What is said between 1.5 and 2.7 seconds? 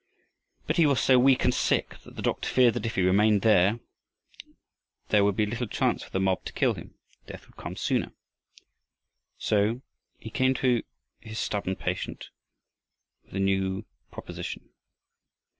sick that the doctor